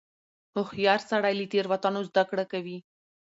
هوښیار 0.55 0.99
سړی 1.09 1.33
له 1.39 1.45
تېروتنو 1.51 1.99
زده 2.09 2.23
کړه 2.29 2.43
کوي. 2.51 2.77